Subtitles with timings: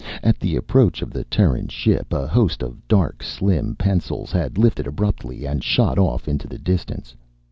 [0.23, 4.87] At the approach of the Terran ship, a host of dark slim pencils had lifted
[4.87, 7.15] abruptly and shot off into the distance.